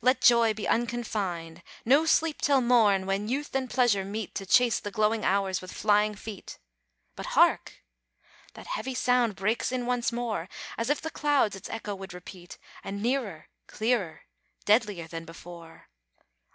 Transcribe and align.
let 0.00 0.22
joy 0.22 0.54
be 0.54 0.66
unconfined; 0.66 1.62
No 1.84 2.06
sleep 2.06 2.40
till 2.40 2.62
morn, 2.62 3.04
when 3.04 3.28
Youth 3.28 3.54
and 3.54 3.68
Pleasure 3.68 4.02
meet 4.02 4.34
To 4.34 4.46
chase 4.46 4.80
the 4.80 4.90
glowing 4.90 5.26
Hours 5.26 5.60
with 5.60 5.70
flying 5.74 6.14
feet. 6.14 6.56
But 7.16 7.26
hark! 7.36 7.84
that 8.54 8.66
heavy 8.66 8.94
sound 8.94 9.36
breaks 9.36 9.70
in 9.70 9.84
once 9.84 10.10
more, 10.10 10.48
As 10.78 10.88
if 10.88 11.02
the 11.02 11.10
clouds 11.10 11.54
its 11.54 11.68
echo 11.68 11.94
would 11.94 12.14
repeat; 12.14 12.56
And 12.82 13.02
nearer, 13.02 13.48
clearer, 13.66 14.22
deadlier 14.64 15.06
than 15.06 15.26
before! 15.26 15.90